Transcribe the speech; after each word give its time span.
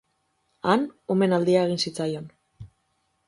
Han, 0.75 0.85
omenaldia 1.15 1.61
egin 1.69 1.83
zitzaion. 1.83 2.27